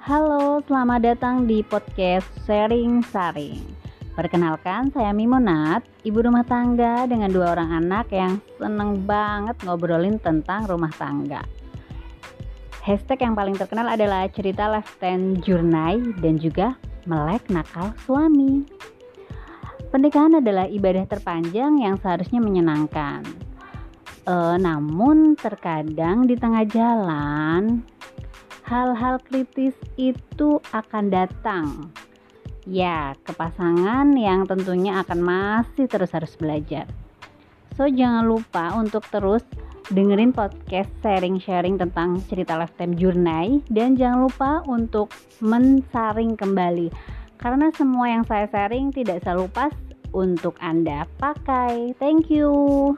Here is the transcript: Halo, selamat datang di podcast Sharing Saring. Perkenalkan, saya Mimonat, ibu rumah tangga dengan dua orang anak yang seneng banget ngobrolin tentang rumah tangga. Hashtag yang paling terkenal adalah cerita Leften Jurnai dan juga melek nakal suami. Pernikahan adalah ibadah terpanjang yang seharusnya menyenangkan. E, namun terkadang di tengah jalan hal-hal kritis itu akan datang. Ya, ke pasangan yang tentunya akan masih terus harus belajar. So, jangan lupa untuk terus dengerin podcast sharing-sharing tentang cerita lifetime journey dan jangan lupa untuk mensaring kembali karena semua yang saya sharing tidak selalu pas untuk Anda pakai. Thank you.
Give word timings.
Halo, 0.00 0.64
selamat 0.64 1.04
datang 1.04 1.44
di 1.44 1.60
podcast 1.60 2.24
Sharing 2.48 3.04
Saring. 3.12 3.60
Perkenalkan, 4.16 4.88
saya 4.96 5.12
Mimonat, 5.12 5.84
ibu 6.08 6.24
rumah 6.24 6.40
tangga 6.40 7.04
dengan 7.04 7.28
dua 7.28 7.52
orang 7.52 7.84
anak 7.84 8.08
yang 8.08 8.40
seneng 8.56 9.04
banget 9.04 9.60
ngobrolin 9.60 10.16
tentang 10.16 10.64
rumah 10.64 10.88
tangga. 10.96 11.44
Hashtag 12.80 13.28
yang 13.28 13.36
paling 13.36 13.60
terkenal 13.60 13.92
adalah 13.92 14.24
cerita 14.32 14.72
Leften 14.72 15.36
Jurnai 15.44 16.00
dan 16.24 16.40
juga 16.40 16.80
melek 17.04 17.52
nakal 17.52 17.92
suami. 18.08 18.64
Pernikahan 19.92 20.40
adalah 20.40 20.64
ibadah 20.64 21.04
terpanjang 21.12 21.76
yang 21.76 22.00
seharusnya 22.00 22.40
menyenangkan. 22.40 23.20
E, 24.24 24.34
namun 24.64 25.36
terkadang 25.36 26.24
di 26.24 26.40
tengah 26.40 26.64
jalan 26.64 27.84
hal-hal 28.70 29.18
kritis 29.26 29.74
itu 29.98 30.62
akan 30.70 31.10
datang. 31.10 31.90
Ya, 32.62 33.18
ke 33.26 33.34
pasangan 33.34 34.14
yang 34.14 34.46
tentunya 34.46 35.02
akan 35.02 35.18
masih 35.18 35.90
terus 35.90 36.14
harus 36.14 36.38
belajar. 36.38 36.86
So, 37.74 37.90
jangan 37.90 38.30
lupa 38.30 38.70
untuk 38.78 39.02
terus 39.10 39.42
dengerin 39.90 40.30
podcast 40.30 40.86
sharing-sharing 41.02 41.82
tentang 41.82 42.22
cerita 42.30 42.54
lifetime 42.54 42.94
journey 42.94 43.58
dan 43.74 43.98
jangan 43.98 44.30
lupa 44.30 44.62
untuk 44.70 45.10
mensaring 45.42 46.38
kembali 46.38 46.94
karena 47.42 47.74
semua 47.74 48.06
yang 48.06 48.22
saya 48.22 48.46
sharing 48.46 48.94
tidak 48.94 49.18
selalu 49.26 49.50
pas 49.50 49.74
untuk 50.14 50.54
Anda 50.62 51.10
pakai. 51.18 51.98
Thank 51.98 52.30
you. 52.30 52.94